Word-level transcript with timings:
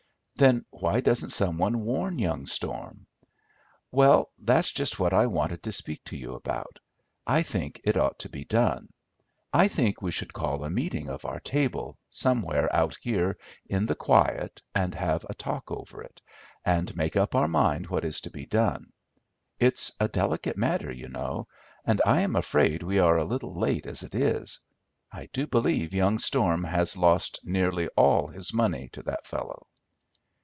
"Then 0.37 0.65
why 0.71 1.01
doesn't 1.01 1.29
some 1.29 1.59
one 1.59 1.81
warn 1.81 2.17
young 2.17 2.47
Storm?" 2.47 3.05
"Well, 3.91 4.31
that's 4.39 4.71
just 4.71 4.99
what 4.99 5.13
I 5.13 5.27
wanted 5.27 5.61
to 5.61 5.71
speak 5.71 6.03
to 6.05 6.17
you 6.17 6.33
about. 6.33 6.79
I 7.27 7.43
think 7.43 7.79
it 7.83 7.95
ought 7.95 8.17
to 8.21 8.29
be 8.29 8.45
done. 8.45 8.89
I 9.53 9.67
think 9.67 10.01
we 10.01 10.09
should 10.11 10.33
call 10.33 10.63
a 10.63 10.69
meeting 10.71 11.09
of 11.09 11.25
our 11.25 11.39
table, 11.41 11.99
somewhere 12.09 12.75
out 12.75 12.97
here 13.01 13.37
in 13.67 13.85
the 13.85 13.93
quiet, 13.93 14.59
and 14.73 14.95
have 14.95 15.23
a 15.29 15.35
talk 15.35 15.69
over 15.69 16.01
it, 16.01 16.19
and 16.65 16.97
make 16.97 17.15
up 17.15 17.35
our 17.35 17.47
mind 17.47 17.85
what 17.85 18.03
is 18.03 18.19
to 18.21 18.31
be 18.31 18.47
done. 18.47 18.91
It's 19.59 19.91
a 19.99 20.07
delicate 20.07 20.57
matter, 20.57 20.91
you 20.91 21.07
know, 21.07 21.47
and 21.85 22.01
I 22.03 22.21
am 22.21 22.35
afraid 22.35 22.81
we 22.81 22.97
are 22.97 23.17
a 23.17 23.25
little 23.25 23.53
late 23.53 23.85
as 23.85 24.01
it 24.01 24.15
is. 24.15 24.59
I 25.11 25.27
do 25.33 25.45
believe 25.45 25.93
young 25.93 26.17
Storm 26.17 26.63
has 26.63 26.97
lost 26.97 27.41
nearly 27.43 27.89
all 27.89 28.25
his 28.29 28.51
money 28.51 28.89
to 28.93 29.03
that 29.03 29.27
fellow." 29.27 29.67